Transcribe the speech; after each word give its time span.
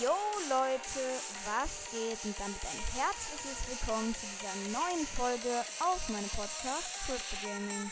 Yo 0.00 0.14
Leute, 0.48 1.00
was 1.44 1.90
geht? 1.90 2.22
Und 2.24 2.38
damit 2.38 2.62
ein 2.62 2.82
herzliches 2.94 3.66
Willkommen 3.66 4.14
zu 4.14 4.26
dieser 4.26 4.54
neuen 4.70 5.06
Folge 5.06 5.64
auf 5.80 6.08
meinem 6.08 6.28
Podcast 6.28 7.02
Crypto 7.06 7.36
Gaming. 7.42 7.90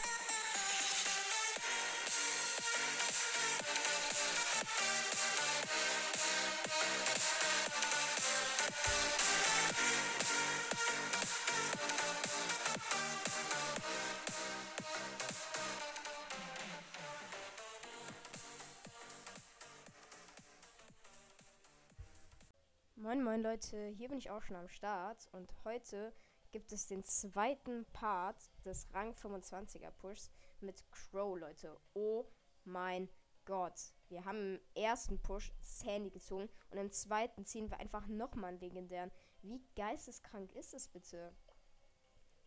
Moin 23.06 23.22
moin 23.22 23.40
Leute, 23.40 23.86
hier 23.90 24.08
bin 24.08 24.18
ich 24.18 24.30
auch 24.30 24.42
schon 24.42 24.56
am 24.56 24.68
Start 24.68 25.28
und 25.30 25.48
heute 25.64 26.12
gibt 26.50 26.72
es 26.72 26.88
den 26.88 27.04
zweiten 27.04 27.84
Part 27.92 28.50
des 28.64 28.92
Rang 28.92 29.12
25er 29.12 29.92
Pushs 29.92 30.32
mit 30.58 30.84
Crow, 30.90 31.38
Leute. 31.38 31.78
Oh 31.94 32.26
mein 32.64 33.08
Gott. 33.44 33.94
Wir 34.08 34.24
haben 34.24 34.56
im 34.56 34.60
ersten 34.74 35.22
Push 35.22 35.52
Sandy 35.60 36.10
gezogen 36.10 36.48
und 36.70 36.78
im 36.78 36.90
zweiten 36.90 37.44
ziehen 37.44 37.70
wir 37.70 37.78
einfach 37.78 38.08
nochmal 38.08 38.48
einen 38.48 38.58
legendären. 38.58 39.12
Wie 39.40 39.62
geisteskrank 39.76 40.52
ist 40.56 40.74
es 40.74 40.88
bitte? 40.88 41.32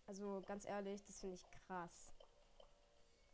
Also 0.07 0.43
ganz 0.45 0.65
ehrlich, 0.65 1.05
das 1.05 1.21
finde 1.21 1.35
ich 1.35 1.49
krass. 1.51 2.13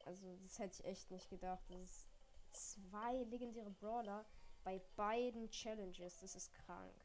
Also 0.05 0.35
das 0.43 0.59
hätte 0.59 0.79
ich 0.79 0.85
echt 0.85 1.09
nicht 1.09 1.31
gedacht. 1.31 1.63
Das 1.69 1.81
ist 1.81 2.07
zwei 2.51 3.23
legendäre 3.23 3.71
Brawler 3.71 4.27
bei 4.63 4.79
beiden 4.95 5.49
Challenges. 5.49 6.19
Das 6.19 6.35
ist 6.35 6.53
krank. 6.53 7.04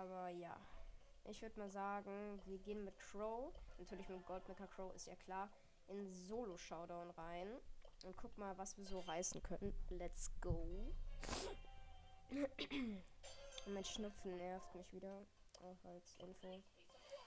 Aber 0.00 0.28
ja. 0.28 0.56
Ich 1.24 1.40
würde 1.42 1.58
mal 1.58 1.70
sagen, 1.70 2.40
wir 2.46 2.58
gehen 2.58 2.84
mit 2.84 2.98
Crow. 2.98 3.52
Natürlich 3.78 4.08
mit 4.08 4.24
Goldmaker 4.26 4.66
Crow, 4.66 4.94
ist 4.94 5.06
ja 5.06 5.14
klar. 5.16 5.48
In 5.88 6.10
Solo-Showdown 6.10 7.10
rein. 7.10 7.48
Und 8.04 8.16
guck 8.16 8.36
mal, 8.38 8.56
was 8.58 8.76
wir 8.76 8.86
so 8.86 9.00
reißen 9.00 9.42
können. 9.42 9.74
Let's 9.90 10.30
go. 10.40 10.92
Mein 13.68 13.84
Schnupfen 13.84 14.36
nervt 14.36 14.74
mich 14.74 14.92
wieder. 14.92 15.24
Auch 15.62 15.84
als 15.84 16.16
Info. 16.16 16.62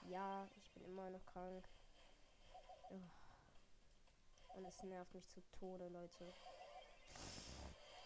Ja, 0.08 0.46
ich 0.58 0.70
bin 0.72 0.84
immer 0.84 1.08
noch 1.08 1.24
krank. 1.26 1.66
Und 4.56 4.64
es 4.64 4.82
nervt 4.82 5.14
mich 5.14 5.26
zu 5.28 5.40
Tode, 5.58 5.88
Leute. 5.88 6.32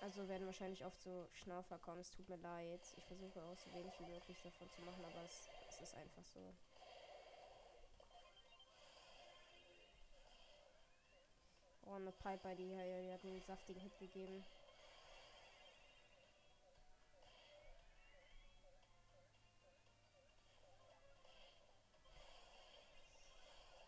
Also 0.01 0.27
werden 0.29 0.47
wahrscheinlich 0.47 0.85
oft 0.85 1.01
so 1.03 1.29
Schnaufer 1.35 1.79
kommen. 1.79 2.01
Es 2.01 2.11
tut 2.11 2.29
mir 2.29 2.39
leid. 2.39 2.81
Ich 2.97 3.05
versuche 3.05 3.43
auch 3.43 3.57
so 3.59 3.73
wenig 3.75 3.93
wie 4.01 4.13
möglich 4.13 4.39
davon 4.43 4.69
zu 4.71 4.81
machen, 4.83 5.05
aber 5.05 5.25
es, 5.25 5.49
es 5.69 5.83
ist 5.83 5.95
einfach 5.95 6.25
so. 6.25 6.41
Oh, 11.87 11.95
eine 11.95 12.13
Piper, 12.13 12.55
die, 12.55 12.69
die 12.69 13.13
hat 13.13 13.25
einen 13.25 13.43
saftigen 13.47 13.81
Hit 13.81 13.99
gegeben. 13.99 14.45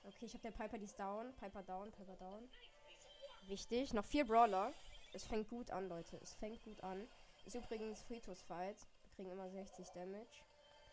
Okay, 0.05 0.27
ich 0.27 0.35
habe 0.35 0.43
der 0.43 0.51
Piper, 0.51 0.79
die 0.79 0.85
ist 0.85 0.99
down. 0.99 1.33
Piper 1.37 1.63
down, 1.63 1.91
Piper 1.93 2.17
down. 2.17 2.49
Wichtig. 3.47 3.95
Noch 3.95 4.05
vier 4.05 4.27
Brawler. 4.27 4.73
Es 5.15 5.25
fängt 5.25 5.49
gut 5.49 5.71
an, 5.71 5.89
Leute. 5.89 6.17
Es 6.23 6.35
fängt 6.35 6.63
gut 6.65 6.83
an. 6.83 7.07
Ist 7.45 7.55
übrigens 7.55 8.03
Friedhofsfight. 8.03 8.77
Wir 9.03 9.11
kriegen 9.15 9.31
immer 9.31 9.51
60 9.51 9.89
Damage. 9.91 10.43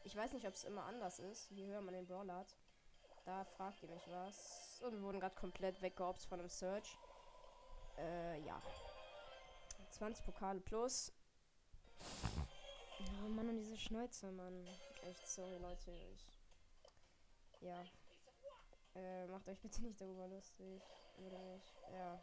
Ich 0.04 0.16
weiß 0.16 0.34
nicht, 0.34 0.48
ob 0.48 0.54
es 0.54 0.64
immer 0.64 0.84
anders 0.84 1.20
ist, 1.20 1.50
je 1.52 1.66
höher 1.68 1.82
man 1.82 1.94
den 1.94 2.06
Brawler 2.06 2.36
hat. 2.36 2.58
Da 3.26 3.46
fragt 3.46 3.82
ihr 3.84 3.90
mich 3.90 4.08
was. 4.10 4.82
Und 4.84 4.94
wir 4.94 5.02
wurden 5.02 5.20
gerade 5.20 5.36
komplett 5.36 5.82
weggeopst 5.82 6.26
von 6.26 6.40
einem 6.40 6.50
Search. 6.50 6.98
Äh, 7.98 8.42
ja. 8.42 8.62
20 9.92 10.26
Pokale 10.26 10.60
plus. 10.60 11.14
Oh 13.00 13.30
Mann, 13.30 13.50
und 13.50 13.58
diese 13.58 13.78
Schnäuze, 13.78 14.32
Mann. 14.32 14.68
Echt 15.04 15.28
sorry, 15.28 15.58
Leute. 15.58 15.92
Ich. 16.14 16.28
Ja. 17.62 17.86
Äh, 18.96 19.28
macht 19.28 19.48
euch 19.48 19.60
bitte 19.62 19.82
nicht 19.82 20.00
darüber 20.02 20.28
lustig. 20.28 20.82
Oder 21.26 21.40
nicht? 21.40 21.74
Ja. 21.94 22.22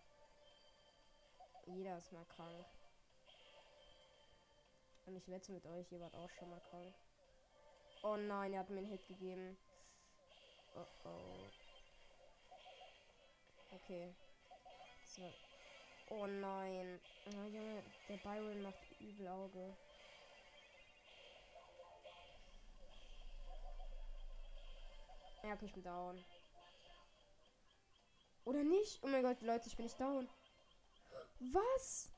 Jeder 1.66 1.98
ist 1.98 2.12
mal 2.12 2.24
krank. 2.26 2.64
Und 5.06 5.16
ich 5.16 5.28
wette 5.28 5.52
mit 5.52 5.66
euch, 5.66 5.90
ihr 5.92 6.00
wart 6.00 6.14
auch 6.14 6.30
schon 6.30 6.50
mal 6.50 6.60
krank. 6.70 6.94
Oh 8.02 8.16
nein, 8.16 8.52
er 8.52 8.60
hat 8.60 8.70
mir 8.70 8.78
einen 8.78 8.86
Hit 8.86 9.06
gegeben. 9.06 9.56
Oh 10.74 10.86
oh. 11.04 11.46
Okay. 13.72 14.14
So. 15.04 15.32
Oh 16.10 16.26
nein. 16.26 17.00
Oh, 17.26 17.46
Junge, 17.46 17.82
der 18.08 18.16
Byron 18.18 18.62
macht 18.62 19.00
übel 19.00 19.28
Auge. 19.28 19.76
Ja, 25.42 25.52
okay, 25.52 25.66
ich 25.66 25.72
bin 25.72 25.82
down. 25.82 26.24
Oder 28.44 28.62
nicht? 28.62 29.02
Oh 29.02 29.08
mein 29.08 29.22
Gott, 29.22 29.40
Leute, 29.42 29.68
ich 29.68 29.76
bin 29.76 29.86
nicht 29.86 30.00
down. 30.00 30.28
Was? 31.40 32.10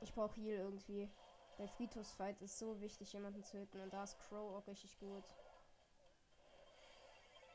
Ich 0.00 0.12
brauche 0.12 0.34
Heal 0.40 0.58
irgendwie. 0.58 1.10
Der 1.58 1.68
Friedhofsfight 1.68 2.40
ist 2.42 2.58
so 2.58 2.80
wichtig, 2.80 3.12
jemanden 3.12 3.42
zu 3.42 3.52
töten. 3.52 3.80
Und 3.80 3.92
da 3.92 4.04
ist 4.04 4.18
Crow 4.28 4.56
auch 4.56 4.66
richtig 4.66 4.98
gut. 4.98 5.24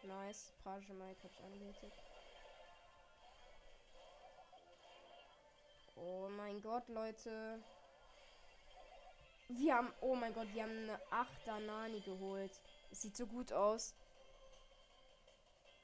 Nice. 0.04 0.52
Page 0.64 0.90
Mike 0.90 1.24
hab 1.24 1.32
ich 1.32 1.44
angebietet. 1.44 1.94
Oh 5.96 6.28
mein 6.30 6.62
Gott, 6.62 6.88
Leute. 6.88 7.60
Wir 9.50 9.76
haben, 9.76 9.94
oh 10.02 10.16
mein 10.16 10.34
Gott, 10.34 10.48
wir 10.54 10.64
haben 10.64 10.72
eine 10.72 11.00
8er 11.12 11.60
Nani 11.60 12.00
geholt. 12.02 12.52
Es 12.90 13.02
sieht 13.02 13.16
so 13.16 13.28
gut 13.28 13.52
aus 13.52 13.94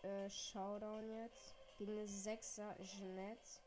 äh, 0.08 0.30
Showdown 0.30 1.10
jetzt. 1.10 1.56
Gegen 1.78 1.92
eine 1.92 2.08
6er 2.08 2.82
Jeanette. 2.82 3.62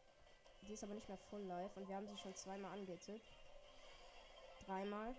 Die 0.62 0.72
ist 0.72 0.82
aber 0.82 0.94
nicht 0.94 1.08
mehr 1.08 1.18
full 1.30 1.42
life 1.42 1.78
und 1.78 1.88
wir 1.88 1.96
haben 1.96 2.08
sie 2.08 2.18
schon 2.18 2.34
zweimal 2.34 2.72
angehittet. 2.72 3.22
Dreimal. 4.66 5.14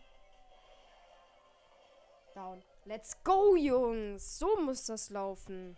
Down. 2.34 2.62
Let's 2.86 3.22
go, 3.24 3.56
Jungs! 3.56 4.40
So 4.40 4.60
muss 4.62 4.86
das 4.86 5.10
laufen. 5.10 5.78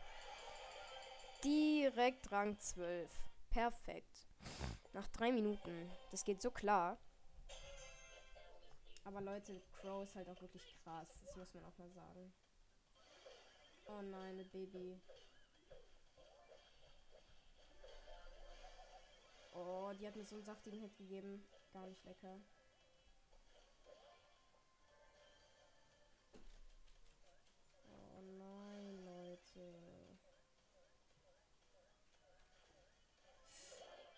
Direkt 1.43 2.31
Rang 2.31 2.57
12. 2.59 3.09
Perfekt. 3.49 4.27
Nach 4.93 5.07
drei 5.09 5.31
Minuten. 5.31 5.91
Das 6.11 6.23
geht 6.23 6.41
so 6.41 6.51
klar. 6.51 6.97
Aber 9.05 9.21
Leute, 9.21 9.61
Crow 9.81 10.03
ist 10.03 10.15
halt 10.15 10.29
auch 10.29 10.41
wirklich 10.41 10.63
krass. 10.83 11.07
Das 11.25 11.35
muss 11.35 11.53
man 11.53 11.65
auch 11.65 11.77
mal 11.77 11.89
sagen. 11.89 12.33
Oh 13.85 14.01
nein, 14.01 14.47
Baby. 14.51 14.99
Oh, 19.55 19.91
die 19.99 20.07
hat 20.07 20.15
mir 20.15 20.25
so 20.25 20.35
einen 20.35 20.43
saftigen 20.43 20.79
Hit 20.79 20.97
gegeben. 20.97 21.45
Gar 21.71 21.85
nicht 21.85 22.03
lecker. 22.05 22.39
Oh 27.91 28.21
nein, 28.37 29.05
Leute. 29.05 29.75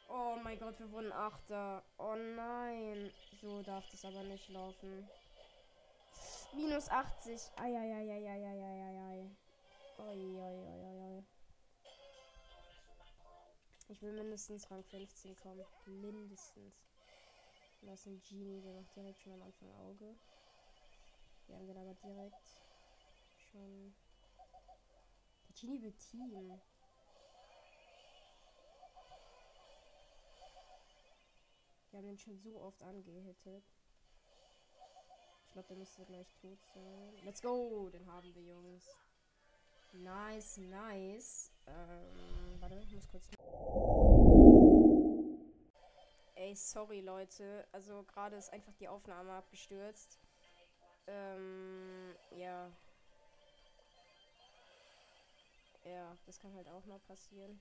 Oh 0.08 0.38
mein 0.42 0.58
Gott, 0.58 0.80
wir 0.80 0.92
wurden 0.92 1.12
Achter. 1.12 1.84
Oh 1.98 2.16
nein. 2.16 3.12
So 3.42 3.62
darf 3.62 3.86
das 3.90 4.06
aber 4.06 4.24
nicht 4.24 4.48
laufen. 4.50 5.10
Minus 6.54 6.88
80. 6.90 7.42
Eieieiei. 7.58 9.30
Oi, 9.98 10.40
oi, 10.40 10.68
oi, 10.68 11.18
oi. 11.18 11.35
Ich 13.88 14.02
will 14.02 14.14
mindestens 14.14 14.70
Rang 14.72 14.84
15 14.84 15.36
kommen. 15.36 15.64
Mindestens. 15.86 16.74
Und 17.82 17.90
ein 17.90 18.22
Genie, 18.28 18.62
der 18.62 18.74
macht 18.74 18.96
direkt 18.96 19.20
schon 19.22 19.34
am 19.34 19.44
Anfang 19.44 19.70
Auge. 19.76 20.16
Wir 21.48 21.56
haben 21.56 21.68
den 21.68 21.78
aber 21.78 21.94
direkt 21.94 22.60
schon. 23.38 23.94
Der 25.48 25.56
Genie 25.56 25.82
will 25.84 25.94
Team. 25.94 26.60
Wir 31.92 32.00
haben 32.00 32.08
den 32.08 32.18
schon 32.18 32.38
so 32.40 32.60
oft 32.60 32.82
angehittet. 32.82 33.64
Ich 35.46 35.52
glaube, 35.54 35.68
der 35.68 35.78
müsste 35.78 36.04
gleich 36.06 36.28
tot 36.42 36.60
sein. 36.74 37.14
Let's 37.24 37.42
go! 37.42 37.90
Den 37.90 38.06
haben 38.12 38.34
wir, 38.34 38.42
Jungs. 38.42 38.98
Nice, 39.94 40.58
nice. 40.58 41.52
Ähm, 41.68 42.60
warte, 42.60 42.80
ich 42.80 42.92
muss 42.94 43.08
kurz. 43.08 43.35
Ey, 46.36 46.56
sorry, 46.56 47.02
Leute. 47.02 47.68
Also, 47.72 48.04
gerade 48.04 48.36
ist 48.36 48.52
einfach 48.54 48.74
die 48.76 48.88
Aufnahme 48.88 49.32
abgestürzt. 49.34 50.20
Ähm, 51.08 52.16
ja. 52.32 52.72
Ja, 55.86 56.18
das 56.26 56.40
kann 56.40 56.54
halt 56.56 56.68
auch 56.68 56.86
mal 56.86 57.00
passieren. 57.00 57.60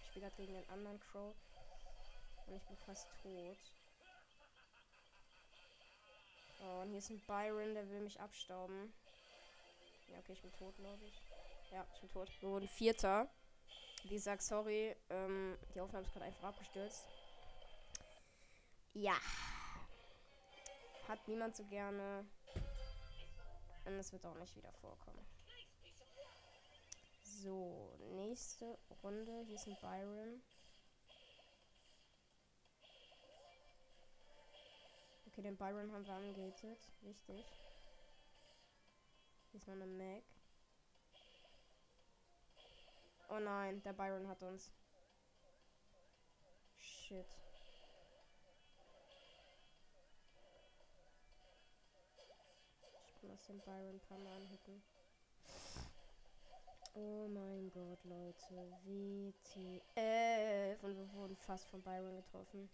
Ich 0.00 0.08
spiele 0.08 0.26
gerade 0.26 0.36
gegen 0.36 0.56
einen 0.56 0.70
anderen 0.70 1.00
Crow. 1.00 1.34
Und 2.46 2.56
ich 2.56 2.62
bin 2.64 2.76
fast 2.78 3.06
tot. 3.22 3.58
Oh, 6.62 6.82
und 6.82 6.88
hier 6.88 6.98
ist 6.98 7.10
ein 7.10 7.22
Byron, 7.26 7.74
der 7.74 7.88
will 7.88 8.00
mich 8.00 8.20
abstauben. 8.20 8.92
Ja, 10.08 10.18
okay, 10.18 10.32
ich 10.32 10.42
bin 10.42 10.52
tot, 10.52 10.76
glaube 10.76 11.04
ich. 11.04 11.22
Ja, 11.72 11.86
ich 11.94 12.00
bin 12.00 12.10
tot. 12.10 12.28
Wir 12.40 12.48
wurden 12.48 12.68
Vierter. 12.68 13.28
Wie 14.02 14.08
gesagt, 14.08 14.42
sorry. 14.42 14.96
Ähm, 15.10 15.58
die 15.74 15.80
Aufnahme 15.80 16.04
ist 16.04 16.12
gerade 16.12 16.26
einfach 16.26 16.48
abgestürzt. 16.48 17.04
Ja. 18.94 19.16
Hat 21.06 21.26
niemand 21.28 21.56
so 21.56 21.64
gerne. 21.64 22.24
Und 23.84 23.94
es 23.94 24.12
wird 24.12 24.24
auch 24.26 24.34
nicht 24.34 24.56
wieder 24.56 24.72
vorkommen. 24.72 25.26
So, 27.22 27.96
nächste 28.16 28.78
Runde. 29.02 29.42
Hier 29.46 29.54
ist 29.54 29.66
ein 29.66 29.76
Byron. 29.80 30.42
Okay, 35.26 35.42
den 35.42 35.56
Byron 35.56 35.90
haben 35.92 36.06
wir 36.06 36.14
angegatet. 36.14 36.78
Wichtig. 37.02 37.46
Hier 39.50 39.60
ist 39.60 39.66
noch 39.66 39.74
eine 39.74 39.86
Mac. 39.86 40.22
Oh 43.32 43.38
nein, 43.38 43.80
der 43.82 43.92
Byron 43.92 44.26
hat 44.26 44.42
uns. 44.42 44.72
Shit. 46.76 47.26
Ich 53.06 53.22
muss 53.22 53.46
den 53.46 53.60
Byron 53.60 53.94
ein 53.94 54.00
paar 54.00 54.18
Mal 54.18 54.34
anhitten. 54.34 54.82
Oh 56.94 57.28
mein 57.28 57.70
Gott, 57.70 58.04
Leute. 58.04 58.72
WTF. 58.84 60.82
Und 60.82 60.96
wir 60.96 61.12
wurden 61.12 61.36
fast 61.36 61.68
von 61.70 61.82
Byron 61.82 62.16
getroffen. 62.16 62.68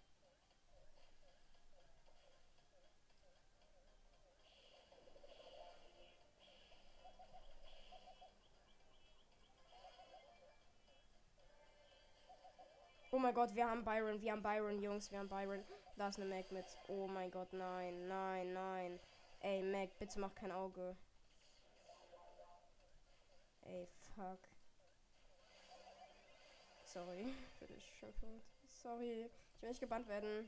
Oh 13.17 13.19
mein 13.19 13.33
Gott, 13.33 13.55
wir 13.55 13.67
haben 13.67 13.83
Byron, 13.83 14.21
wir 14.21 14.31
haben 14.31 14.43
Byron, 14.43 14.79
Jungs, 14.79 15.11
wir 15.11 15.19
haben 15.19 15.31
Byron. 15.31 15.65
Da 15.97 16.09
ist 16.09 16.21
eine 16.21 16.29
Mac 16.29 16.53
mit. 16.53 16.67
Oh 16.87 17.07
mein 17.07 17.31
Gott, 17.31 17.51
nein, 17.51 18.07
nein, 18.09 18.53
nein. 18.53 19.01
Ey, 19.41 19.63
Mac, 19.63 19.89
bitte 19.99 20.21
mach 20.21 20.35
kein 20.35 20.53
Auge. 20.53 20.95
Ey, 23.63 23.89
fuck. 24.15 24.39
Sorry 26.85 27.33
für 27.59 27.67
die 27.67 27.81
Schimpfung. 27.81 28.43
Sorry, 28.83 29.31
ich 29.55 29.63
will 29.63 29.71
nicht 29.71 29.81
gebannt 29.81 30.09
werden. 30.09 30.47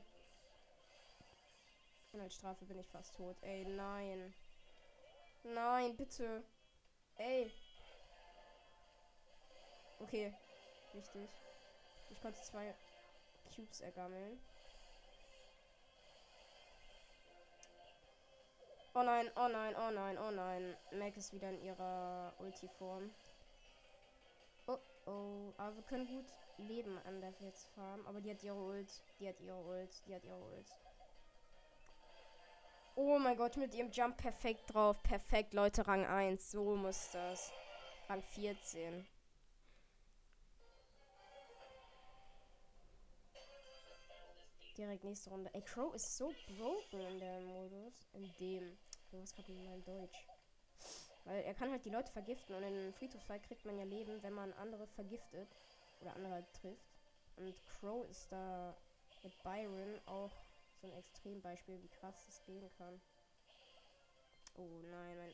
Und 2.13 2.21
als 2.21 2.35
Strafe 2.35 2.65
bin 2.65 2.77
ich 2.77 2.87
fast 2.87 3.15
tot. 3.15 3.35
Ey, 3.41 3.65
nein. 3.65 4.31
Nein, 5.43 5.97
bitte. 5.97 6.43
Ey. 7.17 7.51
Okay, 10.01 10.31
wichtig. 10.93 11.48
Ich 12.09 12.21
konnte 12.21 12.41
zwei 12.41 12.73
Cubes 13.55 13.81
ergammeln. 13.81 14.39
Oh 18.95 19.03
nein, 19.03 19.29
oh 19.35 19.47
nein, 19.47 19.75
oh 19.77 19.91
nein, 19.91 20.17
oh 20.17 20.31
nein. 20.31 20.75
Mac 20.91 21.15
ist 21.15 21.31
wieder 21.31 21.49
in 21.49 21.61
ihrer 21.63 22.33
Ulti-Form. 22.39 23.11
Oh 24.67 24.77
oh. 25.05 25.53
Aber 25.57 25.75
wir 25.75 25.83
können 25.83 26.07
gut 26.07 26.25
leben 26.57 26.99
an 27.05 27.21
der 27.21 27.33
jetzt 27.39 27.69
Farm. 27.69 28.05
Aber 28.07 28.19
die 28.19 28.31
hat 28.31 28.43
ihre 28.43 28.55
Ult. 28.55 28.89
Die 29.19 29.29
hat 29.29 29.39
ihre 29.39 29.57
Ult. 29.57 30.07
Die 30.07 30.15
hat 30.15 30.25
ihre 30.25 30.37
Ult. 30.37 30.67
Oh 32.95 33.17
mein 33.17 33.37
Gott, 33.37 33.55
mit 33.55 33.73
ihrem 33.73 33.91
Jump 33.91 34.17
perfekt 34.17 34.73
drauf. 34.73 35.01
Perfekt, 35.03 35.53
Leute, 35.53 35.87
Rang 35.87 36.05
1. 36.05 36.51
So 36.51 36.75
muss 36.75 37.11
das. 37.11 37.51
Rang 38.09 38.21
14. 38.21 39.07
direkt 44.79 45.03
nächste 45.03 45.29
Runde. 45.29 45.53
Ey, 45.53 45.61
Crow 45.61 45.93
ist 45.93 46.15
so 46.15 46.33
broken 46.47 47.01
in 47.01 47.19
der 47.19 47.39
Modus. 47.41 48.07
In 48.13 48.33
dem. 48.39 48.77
Was 49.11 49.33
gerade 49.33 49.51
mit 49.51 49.65
meinem 49.65 49.83
Deutsch? 49.83 50.25
Weil 51.25 51.43
er 51.43 51.53
kann 51.53 51.71
halt 51.71 51.83
die 51.83 51.89
Leute 51.89 52.11
vergiften 52.11 52.55
und 52.55 52.63
in 52.63 52.93
Friedhofsfall 52.93 53.39
kriegt 53.41 53.65
man 53.65 53.77
ja 53.77 53.83
Leben, 53.83 54.23
wenn 54.23 54.33
man 54.33 54.53
andere 54.53 54.87
vergiftet. 54.87 55.49
Oder 56.01 56.15
andere 56.15 56.33
halt 56.33 56.53
trifft. 56.53 56.95
Und 57.35 57.53
Crow 57.67 58.07
ist 58.09 58.31
da 58.31 58.75
mit 59.23 59.43
Byron 59.43 59.99
auch 60.05 60.31
so 60.81 60.87
ein 60.87 60.93
Extrembeispiel, 60.93 61.81
wie 61.81 61.89
krass 61.89 62.25
das 62.25 62.41
gehen 62.45 62.69
kann. 62.77 63.01
Oh 64.55 64.79
nein, 64.89 65.17
mein. 65.17 65.33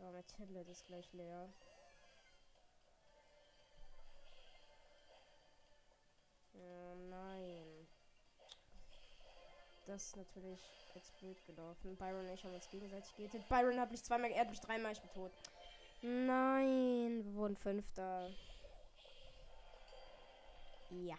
Oh, 0.00 0.10
mein 0.10 0.26
Tablet 0.26 0.68
ist 0.68 0.86
gleich 0.86 1.12
leer. 1.12 1.48
Das 9.92 10.04
ist 10.04 10.16
natürlich 10.16 10.58
jetzt 10.94 11.14
blöd 11.18 11.36
gelaufen. 11.44 11.94
Byron 11.98 12.26
und 12.26 12.32
ich 12.32 12.42
haben 12.42 12.54
uns 12.54 12.66
gegenseitig 12.70 13.14
getötet. 13.14 13.46
Byron 13.50 13.78
hat 13.78 13.90
mich 13.90 14.02
zweimal, 14.02 14.30
er 14.30 14.40
hat 14.40 14.48
mich 14.48 14.60
dreimal, 14.60 14.92
ich 14.92 15.02
bin 15.02 15.12
tot. 15.12 15.32
Nein, 16.00 17.22
wir 17.22 17.34
wurden 17.34 17.56
Fünfter. 17.56 18.30
Ja. 20.88 21.18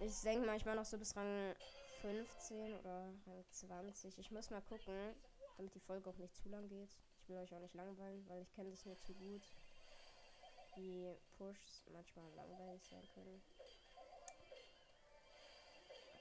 Ich 0.00 0.22
denke 0.22 0.46
mal, 0.46 0.56
ich 0.56 0.64
mache 0.64 0.76
noch 0.76 0.86
so 0.86 0.96
bis 0.96 1.14
Rang 1.14 1.54
15 2.00 2.72
oder 2.72 3.12
Rang 3.26 3.44
20. 3.50 4.18
Ich 4.18 4.30
muss 4.30 4.48
mal 4.48 4.62
gucken, 4.62 5.14
damit 5.58 5.74
die 5.74 5.80
Folge 5.80 6.08
auch 6.08 6.16
nicht 6.16 6.34
zu 6.38 6.48
lang 6.48 6.66
geht. 6.68 6.96
Ich 7.20 7.28
will 7.28 7.36
euch 7.36 7.54
auch 7.54 7.60
nicht 7.60 7.74
langweilen, 7.74 8.26
weil 8.30 8.40
ich 8.40 8.52
kenne 8.54 8.70
das 8.70 8.86
nur 8.86 8.98
zu 8.98 9.12
gut 9.12 9.42
die 10.76 11.14
Pushs 11.36 11.84
manchmal 11.92 12.32
langweilig 12.34 12.82
sein 12.82 13.06
können. 13.14 13.42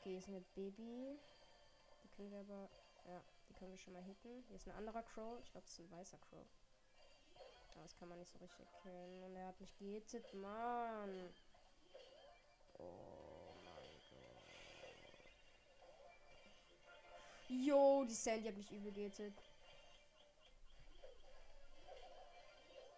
Okay, 0.03 0.17
ist 0.17 0.27
eine 0.27 0.41
Baby. 0.53 1.17
Die 2.03 2.10
können 2.10 2.29
wir 2.29 2.39
aber. 2.41 2.69
Ja, 3.07 3.22
die 3.48 3.53
können 3.53 3.72
wir 3.72 3.77
schon 3.77 3.93
mal 3.93 4.01
hitten. 4.01 4.43
Hier 4.50 4.57
ist 4.57 4.67
ein 4.67 4.75
anderer 4.75 5.01
Crow. 5.01 5.39
Ich 5.41 5.50
glaube, 5.50 5.65
es 5.65 5.72
ist 5.72 5.79
ein 5.79 5.91
weißer 5.91 6.17
Crow. 6.17 6.45
Aber 7.74 7.83
das 7.83 7.95
kann 7.95 8.10
man 8.10 8.19
nicht 8.19 8.29
so 8.29 8.38
richtig 8.39 8.65
erkennen. 8.65 9.24
Und 9.24 9.33
er 9.38 9.48
hat 9.48 9.62
mich 9.62 9.74
gehittet. 9.77 10.33
Mann. 10.33 11.33
Oh 12.79 13.53
mein 13.63 13.95
Gott. 14.10 14.43
Jo, 17.48 18.03
die 18.03 18.13
Sandy 18.13 18.50
hat 18.50 18.57
mich 18.57 18.72
übel 18.74 18.91
gehittet. 18.91 19.33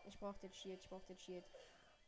Ich 0.08 0.18
brauche 0.18 0.40
den 0.40 0.54
Shield, 0.54 0.82
ich 0.82 0.90
brauche 0.90 1.06
den 1.06 1.20
Shield. 1.20 1.46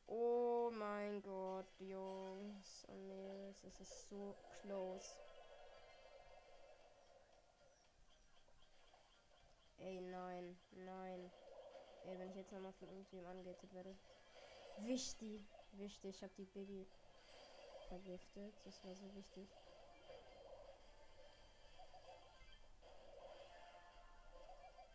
Oh 0.07 0.71
mein 0.73 1.21
Gott, 1.21 1.67
Jungs 1.79 2.85
und 2.85 3.07
Mädels, 3.07 3.36
es 3.67 3.79
ist 3.81 4.09
so 4.09 4.35
close. 4.61 5.05
Ey, 9.79 9.99
nein, 10.01 10.57
nein. 10.71 11.31
Ey, 12.05 12.17
wenn 12.17 12.29
ich 12.29 12.37
jetzt 12.37 12.51
nochmal 12.51 12.73
von 12.73 12.87
irgendjemandem 12.87 13.39
angetötet 13.39 13.73
werde. 13.73 13.95
Wichtig, 14.79 15.41
wichtig. 15.73 16.15
Ich 16.15 16.23
habe 16.23 16.33
die 16.37 16.45
Baby 16.45 16.87
vergiftet. 17.89 18.53
Das 18.63 18.83
war 18.85 18.95
so 18.95 19.13
wichtig. 19.15 19.49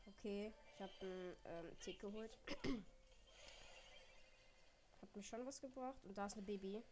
Okay, 0.07 0.53
ich 0.67 0.81
habe 0.81 0.93
einen 1.01 1.37
ähm, 1.45 1.79
Tick 1.81 2.01
geholt. 2.01 2.39
Hat 5.03 5.15
mir 5.15 5.23
schon 5.23 5.45
was 5.45 5.61
gebracht. 5.61 6.03
Und 6.05 6.17
da 6.17 6.27
ist 6.27 6.35
eine 6.35 6.43
Baby. 6.43 6.83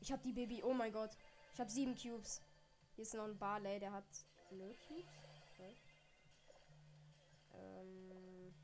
Ich 0.00 0.12
habe 0.12 0.22
die 0.22 0.32
Baby. 0.32 0.62
Oh 0.62 0.72
mein 0.72 0.92
Gott. 0.92 1.16
Ich 1.52 1.60
habe 1.60 1.70
sieben 1.70 1.94
Cubes. 1.94 2.42
Hier 2.94 3.02
ist 3.02 3.14
noch 3.14 3.24
ein 3.24 3.38
Barley, 3.38 3.78
der 3.78 3.92
hat 3.92 4.04
null 4.50 4.74
Cubes. 4.86 5.04
Okay. 5.52 5.74
Ähm. 7.54 8.54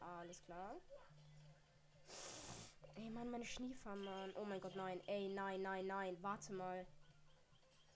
Alles 0.00 0.42
klar. 0.44 0.76
Ey, 2.94 3.10
Mann, 3.10 3.30
meine 3.30 3.44
Schneefarm, 3.44 4.04
Mann. 4.04 4.32
Oh 4.36 4.44
mein 4.44 4.60
Gott, 4.60 4.76
nein. 4.76 5.00
Ey, 5.06 5.28
nein, 5.28 5.62
nein, 5.62 5.86
nein. 5.86 6.16
Warte 6.20 6.52
mal. 6.52 6.86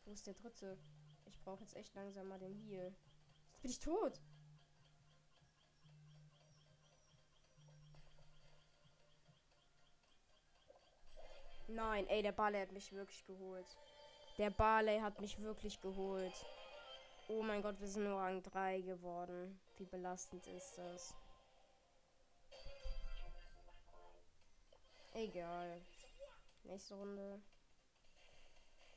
Wo 0.05 0.13
ist 0.13 0.27
der 0.27 0.35
dritte? 0.35 0.79
Ich 1.27 1.39
brauche 1.41 1.63
jetzt 1.63 1.77
echt 1.77 1.95
langsam 1.95 2.29
mal 2.29 2.39
den 2.39 2.55
Heal. 2.55 2.95
Jetzt 3.53 3.63
bin 3.63 3.71
ich 3.71 3.79
tot. 3.81 4.21
Nein, 11.69 12.07
ey, 12.09 12.23
der 12.23 12.33
Barley 12.33 12.61
hat 12.61 12.73
mich 12.73 12.93
wirklich 12.93 13.25
geholt. 13.27 13.67
Der 14.39 14.51
Barley 14.51 15.01
hat 15.01 15.21
mich 15.21 15.41
wirklich 15.41 15.81
geholt. 15.81 16.47
Oh 17.29 17.43
mein 17.43 17.61
Gott, 17.61 17.81
wir 17.81 17.89
sind 17.89 18.05
nur 18.05 18.21
Rang 18.21 18.43
3 18.43 18.83
geworden. 18.83 19.59
Wie 19.77 19.85
belastend 19.85 20.47
ist 20.47 20.79
das? 20.79 21.15
Egal. 25.15 25.81
Nächste 26.65 26.95
Runde. 26.95 27.41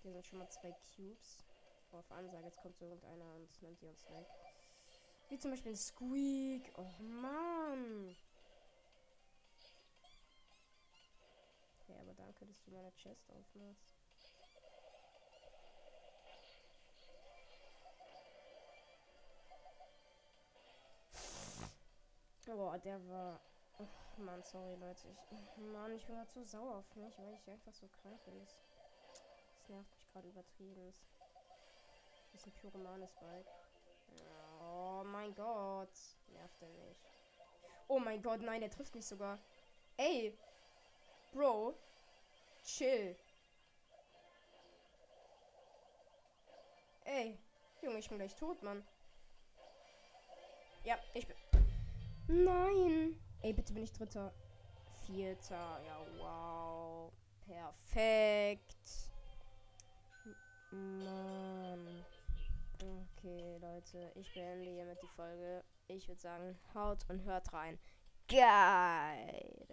Hier 0.04 0.12
sind 0.12 0.28
schon 0.28 0.40
mal 0.40 0.50
zwei 0.50 0.72
Cubes. 0.96 1.44
Auf 1.92 2.12
Ansage, 2.12 2.46
jetzt 2.46 2.62
kommt 2.62 2.78
so 2.78 2.86
irgendeiner 2.86 3.34
und 3.34 3.62
nimmt 3.64 3.82
die 3.82 3.88
uns 3.88 4.06
weg. 4.12 4.28
Wie 5.30 5.40
zum 5.40 5.52
Beispiel 5.52 5.72
ein 5.72 5.78
Squeak. 5.78 6.72
Oh 6.78 7.02
Mann. 7.02 7.49
Danke, 12.40 12.54
dass 12.54 12.64
du 12.64 12.72
meine 12.72 12.92
Chest 12.96 13.30
aufmachst. 13.30 13.86
Boah, 22.46 22.78
der 22.80 23.08
war. 23.08 23.40
Oh 23.78 24.22
Mann, 24.22 24.42
sorry 24.44 24.76
Leute. 24.76 25.08
Ich, 25.32 25.58
Mann, 25.58 25.96
ich 25.96 26.06
bin 26.06 26.16
gerade 26.16 26.32
so 26.32 26.44
sauer 26.44 26.78
auf 26.78 26.96
mich, 26.96 27.18
weil 27.20 27.34
ich 27.36 27.50
einfach 27.50 27.74
so 27.74 27.88
krank 28.02 28.24
bin. 28.26 28.40
Das, 28.40 28.64
das 29.12 29.70
nervt 29.70 29.92
mich 29.94 30.08
gerade 30.12 30.28
übertrieben. 30.28 30.94
Das 32.32 32.42
ist 32.42 32.48
ein 32.48 32.54
pyromanes 32.54 33.14
Bike. 33.16 33.46
Oh 34.62 35.04
mein 35.06 35.34
Gott. 35.36 35.94
Nervt 36.30 36.62
er 36.62 36.70
nicht. 36.70 37.02
Oh 37.88 38.00
mein 38.00 38.22
Gott, 38.22 38.42
nein, 38.42 38.62
der 38.62 38.72
trifft 38.72 38.96
mich 38.96 39.06
sogar. 39.06 39.38
Ey. 39.98 40.36
Bro. 41.32 41.76
Chill. 42.64 43.16
Ey. 47.06 47.38
Junge, 47.82 48.00
ich 48.00 48.10
bin 48.10 48.18
gleich 48.18 48.36
tot, 48.36 48.62
Mann. 48.62 48.84
Ja, 50.84 50.98
ich 51.14 51.28
bin. 51.28 51.36
Nein. 52.28 53.20
Ey, 53.42 53.54
bitte 53.54 53.74
bin 53.74 53.84
ich 53.84 53.92
Dritter. 53.92 54.32
Vierter. 55.06 55.82
Ja, 55.86 56.06
wow. 56.18 57.12
Perfekt. 57.48 59.10
Mann. 60.72 62.06
Okay, 62.78 63.58
Leute. 63.60 64.12
Ich 64.16 64.34
beende 64.34 64.70
hiermit 64.70 65.02
die 65.02 65.08
Folge. 65.16 65.64
Ich 65.88 66.08
würde 66.08 66.22
sagen, 66.22 66.60
haut 66.76 67.04
und 67.10 67.24
hört 67.24 67.52
rein. 67.52 67.80
Geil. 68.28 69.68